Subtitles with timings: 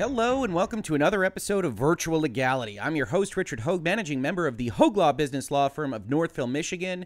[0.00, 2.80] Hello and welcome to another episode of Virtual Legality.
[2.80, 6.08] I'm your host, Richard Hoeg, managing member of the Hoeg Law business law firm of
[6.08, 7.04] Northville, Michigan.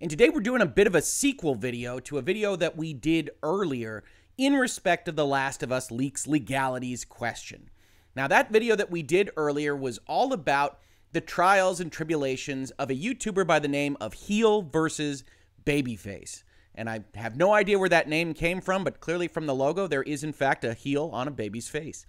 [0.00, 2.94] And today we're doing a bit of a sequel video to a video that we
[2.94, 4.04] did earlier
[4.38, 7.68] in respect of the Last of Us leaks legalities question.
[8.14, 10.78] Now, that video that we did earlier was all about
[11.10, 15.24] the trials and tribulations of a YouTuber by the name of Heel versus
[15.64, 16.44] Babyface.
[16.76, 19.88] And I have no idea where that name came from, but clearly from the logo,
[19.88, 22.06] there is in fact a heel on a baby's face.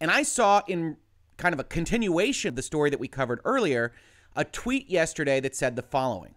[0.00, 0.96] And I saw in
[1.36, 3.92] kind of a continuation of the story that we covered earlier
[4.36, 6.34] a tweet yesterday that said the following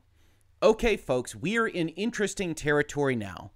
[0.61, 3.51] Okay, folks, we're in interesting territory now.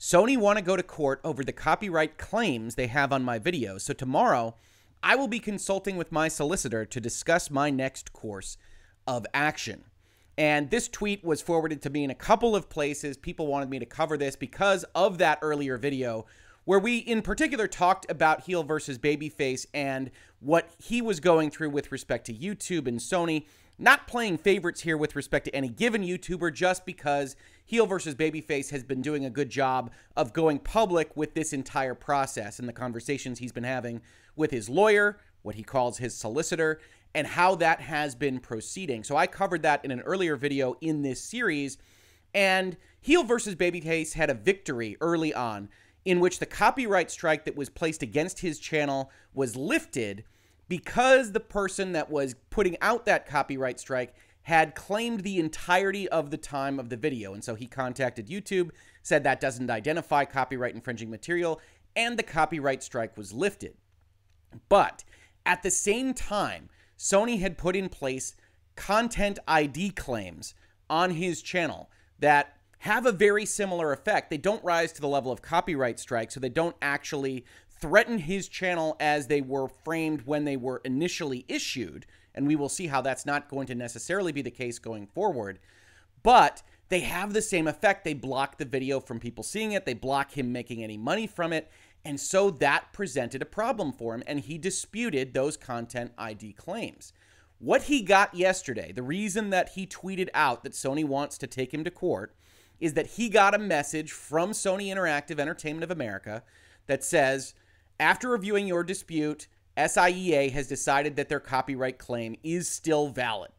[0.00, 3.82] Sony want to go to court over the copyright claims they have on my videos.
[3.82, 4.54] So tomorrow,
[5.02, 8.56] I will be consulting with my solicitor to discuss my next course
[9.06, 9.84] of action.
[10.38, 13.16] And this tweet was forwarded to me in a couple of places.
[13.16, 16.26] People wanted me to cover this because of that earlier video
[16.66, 20.10] where we in particular talked about heel versus babyface and
[20.40, 23.46] what he was going through with respect to YouTube and Sony.
[23.78, 28.70] Not playing favorites here with respect to any given YouTuber just because heel versus babyface
[28.70, 32.72] has been doing a good job of going public with this entire process and the
[32.72, 34.00] conversations he's been having
[34.34, 36.80] with his lawyer, what he calls his solicitor,
[37.14, 39.04] and how that has been proceeding.
[39.04, 41.78] So I covered that in an earlier video in this series.
[42.34, 45.68] And heel versus babyface had a victory early on
[46.06, 50.24] in which the copyright strike that was placed against his channel was lifted
[50.68, 56.30] because the person that was putting out that copyright strike had claimed the entirety of
[56.30, 57.34] the time of the video.
[57.34, 58.70] And so he contacted YouTube,
[59.02, 61.60] said that doesn't identify copyright infringing material,
[61.96, 63.74] and the copyright strike was lifted.
[64.68, 65.02] But
[65.44, 68.36] at the same time, Sony had put in place
[68.76, 70.54] content ID claims
[70.88, 74.30] on his channel that have a very similar effect.
[74.30, 78.48] They don't rise to the level of copyright strike, so they don't actually threaten his
[78.48, 82.06] channel as they were framed when they were initially issued.
[82.34, 85.58] And we will see how that's not going to necessarily be the case going forward.
[86.22, 88.04] But they have the same effect.
[88.04, 91.52] They block the video from people seeing it, they block him making any money from
[91.52, 91.70] it.
[92.04, 97.12] And so that presented a problem for him, and he disputed those content ID claims.
[97.58, 101.74] What he got yesterday, the reason that he tweeted out that Sony wants to take
[101.74, 102.36] him to court,
[102.80, 106.42] is that he got a message from Sony Interactive Entertainment of America
[106.86, 107.54] that says,
[107.98, 113.50] after reviewing your dispute, SIEA has decided that their copyright claim is still valid.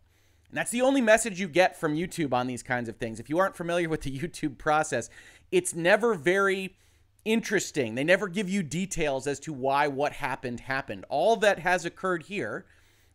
[0.50, 3.19] And that's the only message you get from YouTube on these kinds of things.
[3.19, 5.09] If you aren't familiar with the YouTube process,
[5.51, 6.75] it's never very
[7.25, 7.95] interesting.
[7.95, 11.05] They never give you details as to why what happened happened.
[11.09, 12.66] All that has occurred here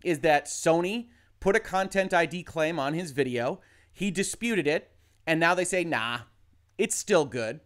[0.04, 1.06] is that Sony
[1.40, 3.60] put a content ID claim on his video,
[3.92, 4.91] he disputed it,
[5.26, 6.20] and now they say, nah,
[6.78, 7.60] it's still good.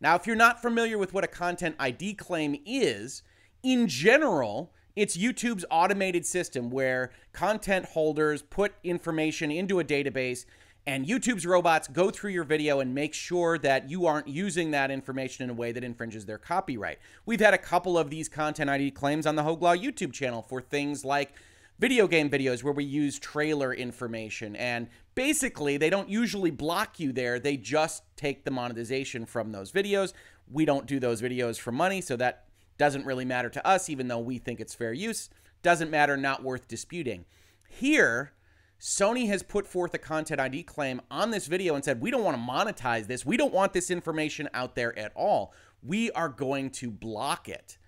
[0.00, 3.22] Now, if you're not familiar with what a content ID claim is,
[3.62, 10.44] in general, it's YouTube's automated system where content holders put information into a database
[10.86, 14.90] and YouTube's robots go through your video and make sure that you aren't using that
[14.90, 16.98] information in a way that infringes their copyright.
[17.24, 20.42] We've had a couple of these content ID claims on the Hoeg Law YouTube channel
[20.42, 21.34] for things like
[21.78, 24.56] video game videos where we use trailer information.
[24.56, 29.72] And basically, they don't usually block you there, they just take the monetization from those
[29.72, 30.12] videos.
[30.50, 32.44] We don't do those videos for money, so that
[32.78, 35.28] doesn't really matter to us, even though we think it's fair use.
[35.62, 37.24] Doesn't matter, not worth disputing.
[37.68, 38.32] Here,
[38.80, 42.22] Sony has put forth a content ID claim on this video and said, we don't
[42.22, 43.24] want to monetize this.
[43.24, 45.52] We don't want this information out there at all.
[45.82, 47.78] We are going to block it.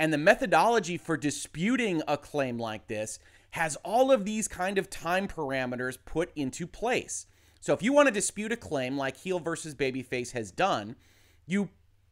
[0.00, 3.18] And the methodology for disputing a claim like this
[3.50, 7.26] has all of these kind of time parameters put into place.
[7.60, 10.96] So if you want to dispute a claim like Heel versus Babyface has done,
[11.46, 11.68] you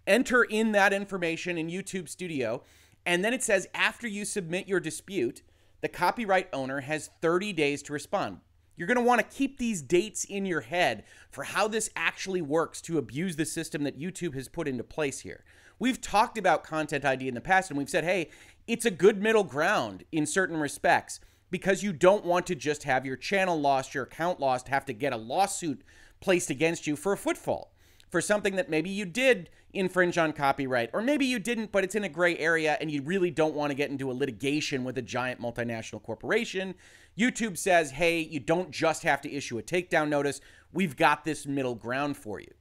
[0.07, 2.63] enter in that information in YouTube Studio,
[3.07, 5.41] and then it says after you submit your dispute,
[5.81, 8.41] the copyright owner has 30 days to respond.
[8.77, 12.43] You're going to want to keep these dates in your head for how this actually
[12.43, 15.43] works to abuse the system that YouTube has put into place here.
[15.79, 18.31] We've talked about Content ID in the past and we've said, hey,
[18.67, 21.21] it's a good middle ground in certain respects
[21.51, 24.93] because you don't want to just have your channel lost, your account lost, have to
[24.93, 25.83] get a lawsuit
[26.21, 27.73] placed against you for a footfall,
[28.11, 31.95] for something that maybe you did infringe on copyright, or maybe you didn't, but it's
[31.95, 34.99] in a gray area and you really don't want to get into a litigation with
[34.99, 36.75] a giant multinational corporation.
[37.17, 40.41] YouTube says, hey, you don't just have to issue a takedown notice.
[40.73, 42.53] We've got this middle ground for you.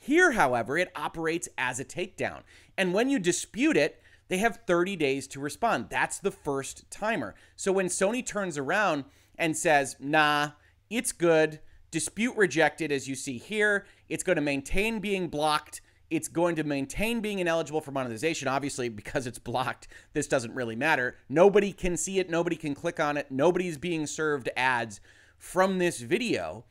[0.00, 2.42] Here, however, it operates as a takedown.
[2.76, 5.86] And when you dispute it, they have 30 days to respond.
[5.90, 7.34] That's the first timer.
[7.56, 9.04] So when Sony turns around
[9.38, 10.50] and says, nah,
[10.90, 11.60] it's good,
[11.90, 15.80] dispute rejected, as you see here, it's going to maintain being blocked
[16.10, 18.48] It's going to maintain being ineligible for monetization.
[18.48, 21.16] Obviously, because it's blocked, this doesn't really matter.
[21.28, 25.00] Nobody can see it, nobody can click on it, nobody's being served ads
[25.36, 26.64] from this video.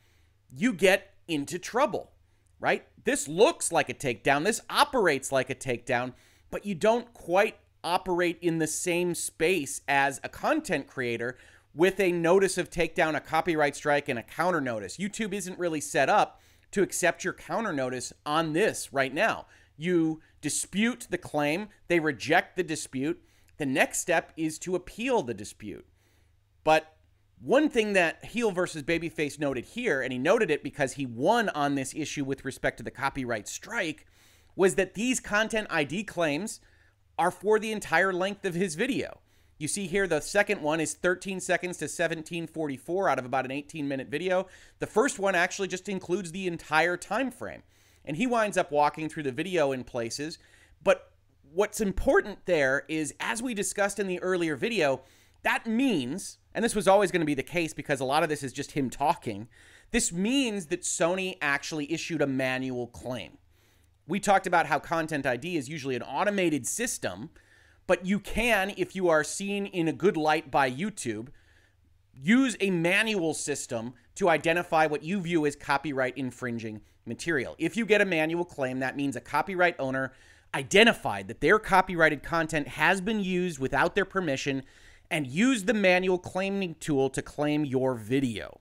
[0.55, 2.11] You get into trouble,
[2.59, 2.85] right?
[3.03, 6.13] This looks like a takedown, this operates like a takedown,
[6.49, 11.37] but you don't quite operate in the same space as a content creator
[11.73, 14.97] with a notice of takedown, a copyright strike, and a counter notice.
[14.97, 19.45] YouTube isn't really set up to accept your counter notice on this right now.
[19.77, 23.21] You dispute the claim, they reject the dispute.
[23.57, 25.85] The next step is to appeal the dispute.
[26.63, 26.96] But
[27.39, 31.49] one thing that Heel versus Babyface noted here, and he noted it because he won
[31.49, 34.07] on this issue with respect to the copyright strike,
[34.55, 36.59] was that these content ID claims
[37.19, 39.19] are for the entire length of his video.
[39.59, 43.51] You see here the second one is 13 seconds to 1744 out of about an
[43.51, 44.47] 18 minute video.
[44.79, 47.63] The first one actually just includes the entire time frame.
[48.05, 50.37] And he winds up walking through the video in places,
[50.83, 51.11] but
[51.53, 55.01] what's important there is as we discussed in the earlier video,
[55.47, 58.29] that means, and this was always going to be the case because a lot of
[58.29, 59.47] this is just him talking,
[59.91, 63.37] this means that Sony actually issued a manual claim.
[64.07, 67.29] We talked about how Content ID is usually an automated system
[67.87, 71.29] but you can, if you are seen in a good light by YouTube,
[72.13, 77.55] use a manual system to identify what you view as copyright infringing material.
[77.57, 80.11] If you get a manual claim, that means a copyright owner
[80.53, 84.63] identified that their copyrighted content has been used without their permission
[85.09, 88.59] and use the manual claiming tool to claim your video.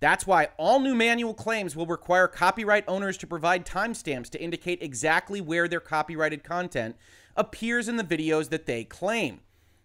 [0.00, 4.82] That's why all new manual claims will require copyright owners to provide timestamps to indicate
[4.82, 6.96] exactly where their copyrighted content
[7.36, 9.40] appears in the videos that they claim.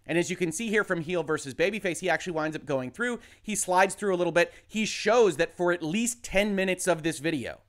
[0.06, 2.90] And as you can see here from Heel versus Babyface, he actually winds up going
[2.90, 3.20] through.
[3.40, 4.52] He slides through a little bit.
[4.66, 7.60] He shows that for at least 10 minutes of this video,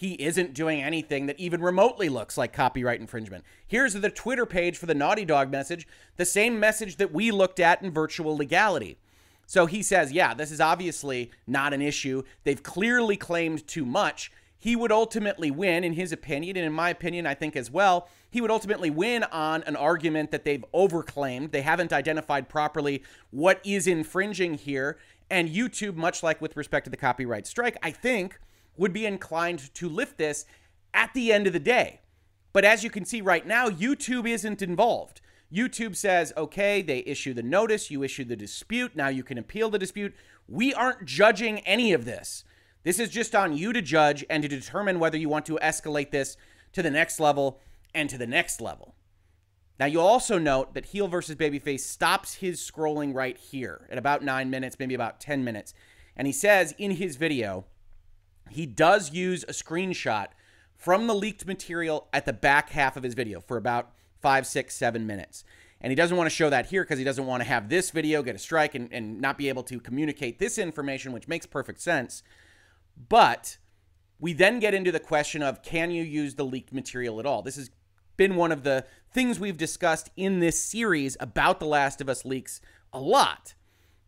[0.00, 3.44] he isn't doing anything that even remotely looks like copyright infringement.
[3.66, 5.86] Here's the Twitter page for the Naughty Dog message,
[6.16, 8.96] the same message that we looked at in virtual legality.
[9.46, 12.22] So he says, yeah, this is obviously not an issue.
[12.44, 16.88] They've clearly claimed too much he would ultimately win, in his opinion, and in my
[16.88, 21.50] opinion, I think as well, he would ultimately win on an argument that they've overclaimed.
[21.50, 24.98] They haven't identified properly what is infringing here.
[25.30, 28.38] And YouTube, much like with respect to the copyright strike, I think
[28.80, 30.46] would be inclined to lift this
[30.94, 32.00] at the end of the day.
[32.54, 35.20] But as you can see right now, YouTube isn't involved.
[35.52, 39.68] YouTube says, okay, they issue the notice, you issue the dispute, now you can appeal
[39.68, 40.14] the dispute.
[40.48, 42.42] We aren't judging any of this.
[42.82, 46.10] This is just on you to judge and to determine whether you want to escalate
[46.10, 46.38] this
[46.72, 47.60] to the next level
[47.94, 48.94] and to the next level.
[49.78, 54.24] Now, you'll also note that Heel versus Babyface stops his scrolling right here at about
[54.24, 55.74] nine minutes, maybe about 10 minutes.
[56.16, 57.66] And he says in his video,
[58.50, 60.28] he does use a screenshot
[60.76, 64.74] from the leaked material at the back half of his video for about five, six,
[64.74, 65.44] seven minutes.
[65.80, 67.90] And he doesn't want to show that here because he doesn't want to have this
[67.90, 71.46] video get a strike and, and not be able to communicate this information, which makes
[71.46, 72.22] perfect sense.
[73.08, 73.56] But
[74.18, 77.40] we then get into the question of can you use the leaked material at all?
[77.40, 77.70] This has
[78.16, 82.26] been one of the things we've discussed in this series about The Last of Us
[82.26, 82.60] leaks
[82.92, 83.54] a lot.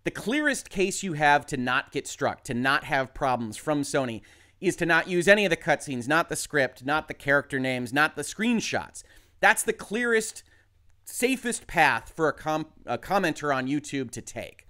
[0.04, 4.22] The clearest case you have to not get struck, to not have problems from Sony,
[4.60, 7.92] is to not use any of the cutscenes, not the script, not the character names,
[7.92, 9.02] not the screenshots.
[9.40, 10.42] That's the clearest,
[11.04, 14.66] safest path for a, com- a commenter on YouTube to take.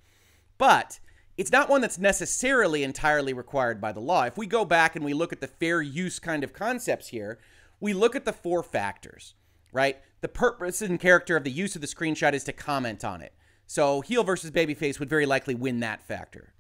[0.59, 1.00] But
[1.37, 4.25] it's not one that's necessarily entirely required by the law.
[4.25, 7.38] If we go back and we look at the fair use kind of concepts here,
[7.80, 9.35] we look at the four factors,
[9.73, 9.99] right?
[10.21, 13.35] The purpose and character of the use of the screenshot is to comment on it.
[13.73, 16.52] So heel versus babyface would very likely win that factor.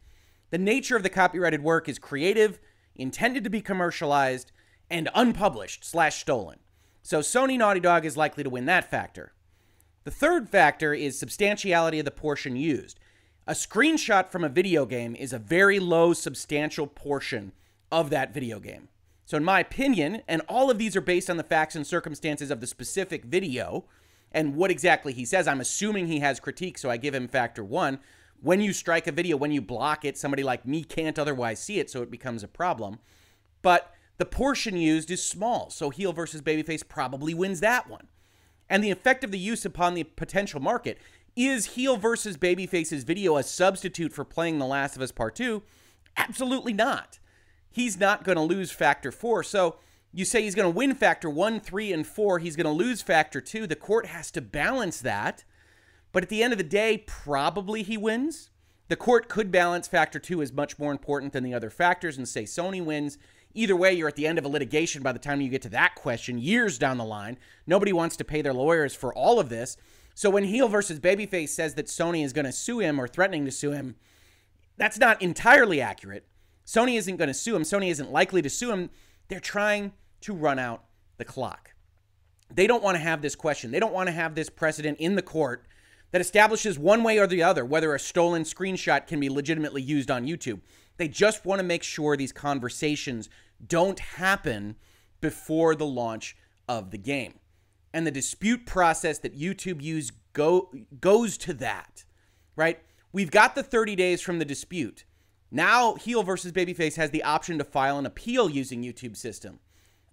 [0.48, 2.58] The nature of the copyrighted work is creative,
[2.96, 4.50] intended to be commercialized,
[4.88, 6.60] and unpublished slash stolen.
[7.02, 9.34] So Sony Naughty Dog is likely to win that factor.
[10.04, 12.98] The third factor is substantiality of the portion used.
[13.46, 17.52] A screenshot from a video game is a very low, substantial portion
[17.90, 18.88] of that video game.
[19.26, 22.50] So, in my opinion, and all of these are based on the facts and circumstances
[22.50, 23.84] of the specific video
[24.32, 27.62] and what exactly he says, I'm assuming he has critique, so I give him factor
[27.62, 27.98] one.
[28.40, 31.78] When you strike a video, when you block it, somebody like me can't otherwise see
[31.78, 32.98] it, so it becomes a problem.
[33.62, 38.08] But the portion used is small, so heel versus babyface probably wins that one.
[38.68, 40.98] And the effect of the use upon the potential market
[41.36, 45.62] is heel versus babyface's video a substitute for playing The Last of Us Part 2?
[46.16, 47.18] Absolutely not.
[47.70, 49.42] He's not going to lose factor 4.
[49.44, 49.76] So
[50.12, 52.38] you say he's going to win factor 1, 3, and 4.
[52.38, 53.66] He's going to lose factor 2.
[53.66, 55.44] The court has to balance that.
[56.12, 58.50] But at the end of the day, probably he wins.
[58.88, 62.28] The court could balance factor 2 as much more important than the other factors and
[62.28, 63.16] say Sony wins
[63.54, 65.68] Either way, you're at the end of a litigation by the time you get to
[65.68, 67.38] that question, years down the line.
[67.66, 69.76] Nobody wants to pay their lawyers for all of this.
[70.14, 73.44] So when Heel versus Babyface says that Sony is going to sue him or threatening
[73.44, 73.96] to sue him,
[74.76, 76.26] that's not entirely accurate.
[76.66, 77.62] Sony isn't going to sue him.
[77.62, 78.90] Sony isn't likely to sue him.
[79.28, 80.84] They're trying to run out
[81.18, 81.74] the clock.
[82.50, 83.70] They don't want to have this question.
[83.70, 85.66] They don't want to have this precedent in the court
[86.10, 90.10] that establishes one way or the other whether a stolen screenshot can be legitimately used
[90.10, 90.60] on YouTube.
[90.98, 93.28] They just want to make sure these conversations
[93.66, 94.76] don't happen
[95.20, 96.36] before the launch
[96.68, 97.34] of the game.
[97.94, 102.04] And the dispute process that YouTube use go, goes to that,
[102.56, 102.80] right?
[103.12, 105.04] We've got the 30 days from the dispute.
[105.50, 109.60] Now, Heel versus Babyface has the option to file an appeal using YouTube system,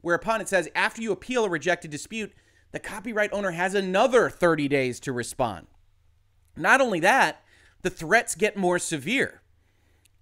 [0.01, 2.33] whereupon it says after you appeal a rejected dispute,
[2.71, 5.67] the copyright owner has another 30 days to respond.
[6.55, 7.43] Not only that,
[7.81, 9.41] the threats get more severe.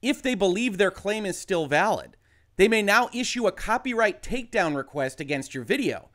[0.02, 2.16] If they believe their claim is still valid,
[2.56, 6.10] they may now issue a copyright takedown request against your video.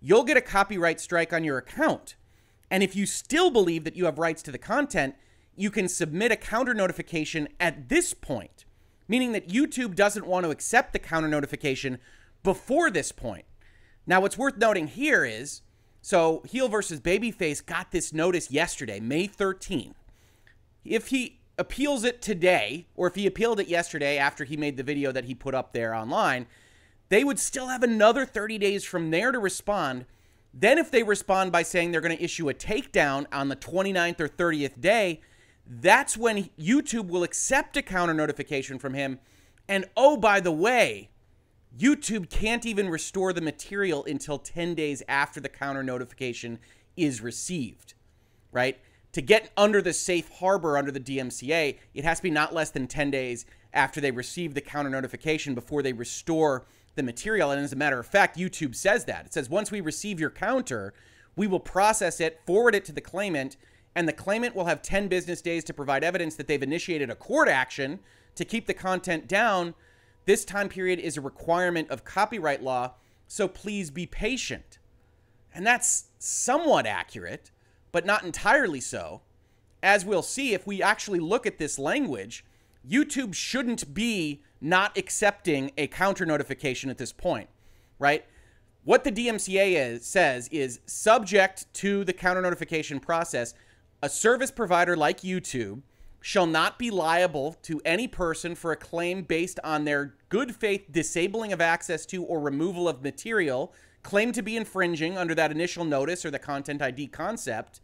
[0.00, 2.16] You'll get a copyright strike on your account.
[2.70, 5.14] And if you still believe that you have rights to the content,
[5.56, 8.64] you can submit a counter notification at this point,
[9.06, 11.98] meaning that YouTube doesn't want to accept the counter notification
[12.44, 13.44] before this point.
[14.06, 15.62] Now, what's worth noting here is
[16.00, 19.94] so Heel versus Babyface got this notice yesterday, May 13th.
[20.84, 24.82] If he appeals it today, or if he appealed it yesterday after he made the
[24.82, 26.46] video that he put up there online,
[27.08, 30.04] they would still have another 30 days from there to respond.
[30.52, 34.20] Then, if they respond by saying they're going to issue a takedown on the 29th
[34.20, 35.20] or 30th day,
[35.66, 39.18] that's when YouTube will accept a counter notification from him.
[39.66, 41.08] And oh, by the way,
[41.78, 46.58] YouTube can't even restore the material until 10 days after the counter notification
[46.96, 47.94] is received,
[48.52, 48.78] right?
[49.12, 52.70] To get under the safe harbor under the DMCA, it has to be not less
[52.70, 56.64] than 10 days after they receive the counter notification before they restore
[56.94, 57.50] the material.
[57.50, 59.26] And as a matter of fact, YouTube says that.
[59.26, 60.94] It says once we receive your counter,
[61.36, 63.56] we will process it, forward it to the claimant,
[63.96, 67.16] and the claimant will have 10 business days to provide evidence that they've initiated a
[67.16, 67.98] court action
[68.36, 69.74] to keep the content down.
[70.26, 72.94] This time period is a requirement of copyright law,
[73.26, 74.78] so please be patient.
[75.54, 77.50] And that's somewhat accurate,
[77.92, 79.22] but not entirely so.
[79.82, 82.44] As we'll see, if we actually look at this language,
[82.88, 87.48] YouTube shouldn't be not accepting a counter notification at this point,
[87.98, 88.24] right?
[88.84, 93.54] What the DMCA is, says is subject to the counter notification process,
[94.02, 95.82] a service provider like YouTube
[96.26, 100.86] shall not be liable to any person for a claim based on their good faith
[100.90, 105.84] disabling of access to or removal of material claimed to be infringing under that initial
[105.84, 107.82] notice or the content ID concept.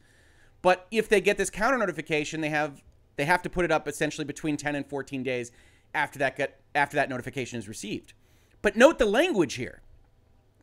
[0.62, 2.82] But if they get this counter notification, they have
[3.16, 5.52] they have to put it up essentially between 10 and 14 days
[5.92, 8.14] after that get, after that notification is received.
[8.62, 9.82] But note the language here.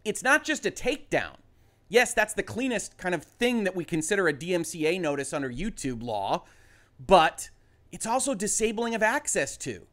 [0.03, 1.35] It's not just a takedown
[1.89, 6.01] yes, that's the cleanest kind of thing that we consider a DMCA notice under YouTube
[6.03, 6.43] law,
[6.99, 7.49] but
[7.91, 9.87] it's also disabling of access to.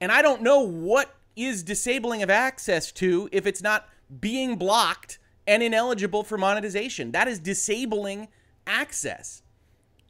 [0.00, 3.88] And I don't know what is disabling of access to if it's not
[4.20, 7.12] being blocked and ineligible for monetization.
[7.12, 8.28] That is disabling
[8.66, 9.42] access.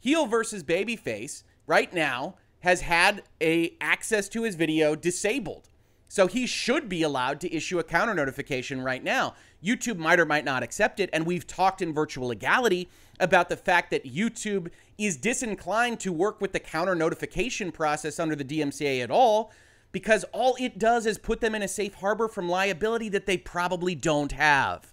[0.01, 5.69] Heel versus Babyface right now has had a access to his video disabled.
[6.09, 9.35] So he should be allowed to issue a counter notification right now.
[9.63, 11.11] YouTube might or might not accept it.
[11.13, 12.89] And we've talked in virtual legality
[13.21, 18.35] about the fact that YouTube is disinclined to work with the counter notification process under
[18.35, 19.53] the DMCA at all
[19.93, 23.37] because all it does is put them in a safe harbor from liability that they
[23.37, 24.93] probably don't have.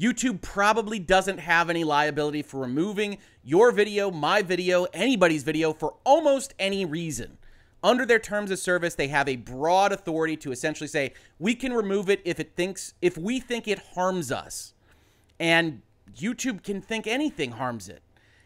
[0.00, 5.94] YouTube probably doesn't have any liability for removing your video, my video, anybody's video for
[6.04, 7.38] almost any reason
[7.82, 11.72] under their terms of service, they have a broad authority to essentially say we can
[11.72, 14.74] remove it if it thinks if we think it harms us.
[15.40, 15.82] And
[16.16, 18.02] YouTube can think anything harms it.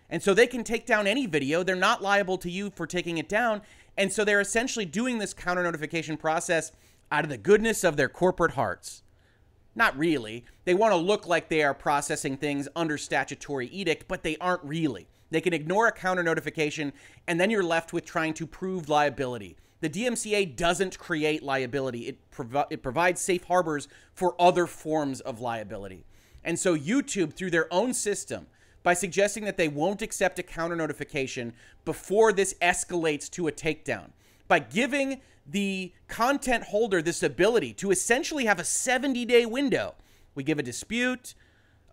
[0.09, 1.63] And so they can take down any video.
[1.63, 3.63] They're not liable to you for taking it down.
[3.97, 6.73] And so they're essentially doing this counter notification process
[7.11, 9.03] out of the goodness of their corporate hearts.
[9.75, 10.45] Not really.
[10.65, 14.65] They want to look like they are processing things under statutory edict, but they aren't
[14.65, 15.09] really.
[15.31, 16.93] They can ignore a counter notification,
[17.27, 19.57] and then you're left with trying to prove liability.
[19.81, 25.41] The DMCA doesn't create liability, it, provi- it provides safe harbors for other forms of
[25.41, 26.05] liability.
[26.43, 28.47] And so, YouTube, through their own system,
[28.83, 31.53] by suggesting that they won't accept a counter notification
[31.85, 34.11] before this escalates to a takedown,
[34.47, 39.95] by giving the content holder this ability to essentially have a 70 day window.
[40.37, 41.35] We give a dispute,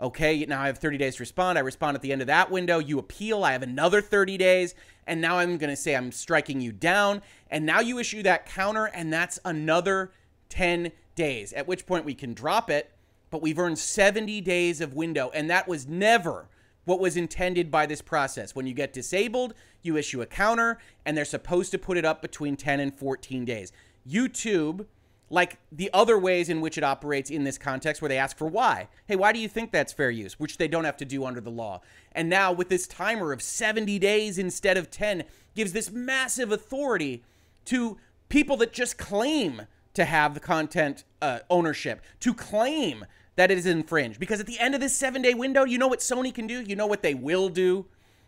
[0.01, 1.57] Okay, now I have 30 days to respond.
[1.57, 2.79] I respond at the end of that window.
[2.79, 3.43] You appeal.
[3.43, 4.75] I have another 30 days.
[5.07, 7.21] And now I'm going to say I'm striking you down.
[7.49, 10.11] And now you issue that counter, and that's another
[10.49, 12.91] 10 days, at which point we can drop it,
[13.29, 15.31] but we've earned 70 days of window.
[15.33, 16.47] And that was never
[16.85, 18.55] what was intended by this process.
[18.55, 22.21] When you get disabled, you issue a counter, and they're supposed to put it up
[22.21, 23.71] between 10 and 14 days.
[24.07, 24.85] YouTube,
[25.29, 28.47] like the other ways in which it operates in this context, where they ask for
[28.47, 28.87] why.
[29.07, 30.39] Hey, why do you think that's fair use?
[30.39, 31.81] Which they don't have to do under the law.
[32.11, 35.23] And now, with this timer of 70 days instead of 10,
[35.55, 37.23] gives this massive authority
[37.65, 37.97] to
[38.29, 39.63] people that just claim
[39.93, 44.19] to have the content uh, ownership, to claim that it is infringed.
[44.19, 46.61] Because at the end of this seven day window, you know what Sony can do?
[46.61, 47.85] You know what they will do?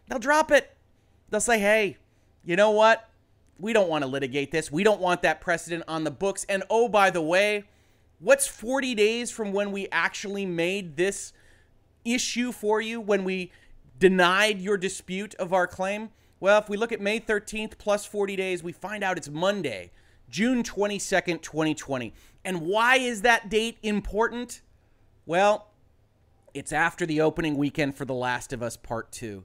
[0.08, 0.75] They'll drop it.
[1.30, 1.98] They'll say, hey,
[2.44, 3.10] you know what?
[3.58, 4.72] We don't want to litigate this.
[4.72, 6.46] We don't want that precedent on the books.
[6.50, 7.64] And oh, by the way,
[8.20, 11.34] what's 40 days from when we actually made this
[12.04, 13.52] issue for you, when we
[14.00, 16.10] denied your dispute of our claim?
[16.40, 19.92] Well, if we look at May 13th plus 40 days, we find out it's Monday,
[20.30, 22.14] June 22nd, 2020.
[22.44, 24.62] And why is that date important?
[25.26, 25.72] Well,
[26.54, 29.44] it's after the opening weekend for The Last of Us Part 2.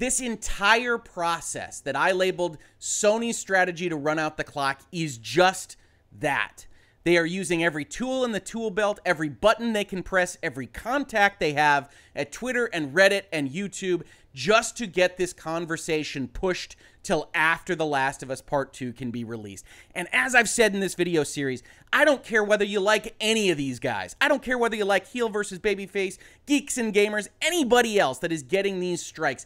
[0.00, 5.76] This entire process that I labeled Sony's strategy to run out the clock is just
[6.20, 6.66] that.
[7.04, 10.66] They are using every tool in the tool belt, every button they can press, every
[10.66, 16.76] contact they have at Twitter and Reddit and YouTube just to get this conversation pushed
[17.02, 19.66] till after The Last of Us Part 2 can be released.
[19.94, 23.50] And as I've said in this video series, I don't care whether you like any
[23.50, 24.16] of these guys.
[24.18, 26.16] I don't care whether you like heel versus babyface,
[26.46, 29.44] geeks and gamers, anybody else that is getting these strikes.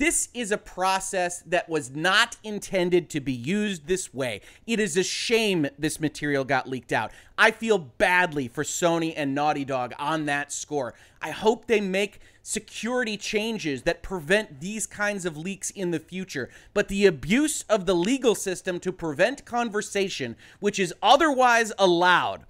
[0.00, 4.40] This is a process that was not intended to be used this way.
[4.66, 7.12] It is a shame this material got leaked out.
[7.36, 10.94] I feel badly for Sony and Naughty Dog on that score.
[11.20, 16.48] I hope they make security changes that prevent these kinds of leaks in the future.
[16.72, 22.46] But the abuse of the legal system to prevent conversation, which is otherwise allowed,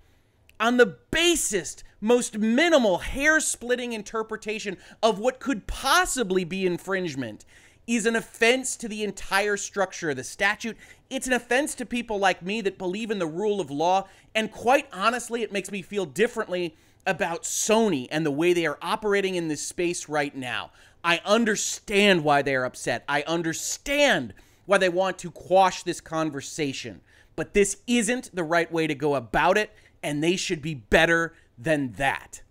[0.60, 7.44] on the basest, most minimal, hair splitting interpretation of what could possibly be infringement
[7.86, 10.76] is an offense to the entire structure of the statute.
[11.08, 14.06] It's an offense to people like me that believe in the rule of law.
[14.34, 18.78] And quite honestly, it makes me feel differently about Sony and the way they are
[18.80, 20.70] operating in this space right now.
[21.02, 23.04] I understand why they are upset.
[23.08, 24.34] I understand
[24.66, 27.00] why they want to quash this conversation.
[27.34, 29.72] But this isn't the right way to go about it
[30.02, 32.42] and they should be better than that.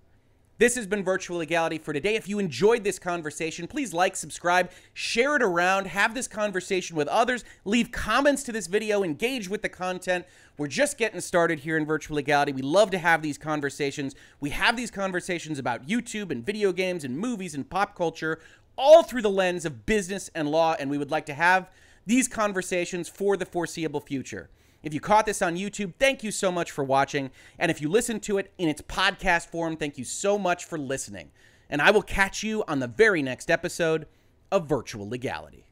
[0.60, 2.16] This has been Virtual Legality for today.
[2.16, 7.08] If you enjoyed this conversation, please like, subscribe, share it around, have this conversation with
[7.08, 10.26] others, leave comments to this video, engage with the content.
[10.58, 12.52] We're just getting started here in Virtual Legality.
[12.52, 14.16] We love to have these conversations.
[14.42, 18.40] We have these conversations about YouTube and video games and movies and pop culture,
[18.78, 21.70] all through the lens of business and law, and we would like to have
[22.06, 24.50] these conversations for the foreseeable future.
[24.82, 27.32] If you caught this on YouTube, thank you so much for watching.
[27.58, 30.78] And if you listened to it in its podcast form, thank you so much for
[30.78, 31.32] listening.
[31.70, 34.08] And I will catch you on the very next episode
[34.52, 35.66] of Virtual Legality.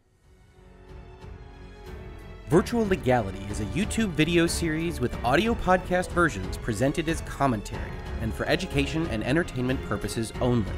[2.50, 7.92] Virtual Legality is a YouTube video series with audio podcast versions presented as commentary
[8.22, 10.72] and for education and entertainment purposes only.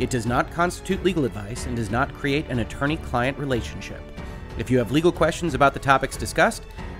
[0.00, 4.00] It does not constitute legal advice and does not create an attorney client relationship.
[4.58, 6.64] If you have legal questions about the topics discussed,